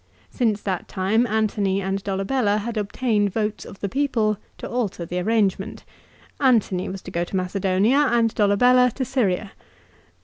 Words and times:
Since 0.31 0.61
that 0.63 0.87
time 0.87 1.27
Antony 1.27 1.79
and 1.79 2.03
Dolabella 2.03 2.57
had 2.61 2.75
obtained 2.75 3.31
votes 3.31 3.65
of 3.65 3.81
the 3.81 3.87
people 3.87 4.37
to 4.57 4.67
alter 4.67 5.05
the 5.05 5.19
arrangement. 5.19 5.83
Antony 6.39 6.89
was 6.89 7.03
to 7.03 7.11
go 7.11 7.23
to 7.23 7.35
Macedonia, 7.35 8.07
and 8.11 8.33
Dolabella 8.33 8.89
to 8.95 9.05
Syria. 9.05 9.51